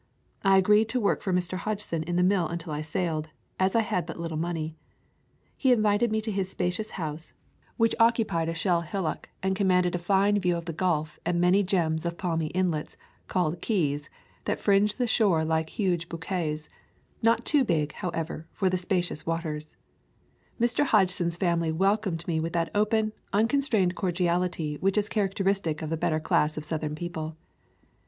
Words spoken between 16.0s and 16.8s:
bouquets—